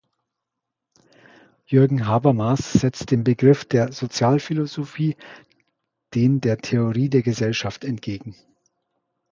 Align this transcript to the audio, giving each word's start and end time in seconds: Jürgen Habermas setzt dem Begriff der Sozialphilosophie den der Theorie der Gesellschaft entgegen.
Jürgen 1.67 2.07
Habermas 2.07 2.73
setzt 2.73 3.11
dem 3.11 3.23
Begriff 3.23 3.65
der 3.65 3.91
Sozialphilosophie 3.91 5.15
den 6.15 6.41
der 6.41 6.57
Theorie 6.57 7.09
der 7.09 7.21
Gesellschaft 7.21 7.83
entgegen. 7.83 8.35